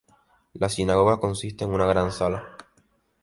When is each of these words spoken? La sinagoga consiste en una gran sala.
La 0.55 0.67
sinagoga 0.67 1.19
consiste 1.19 1.63
en 1.63 1.73
una 1.75 1.85
gran 1.85 2.11
sala. 2.11 2.57